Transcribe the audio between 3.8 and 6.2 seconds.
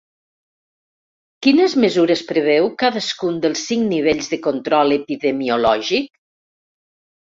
nivells de control epidemiològic?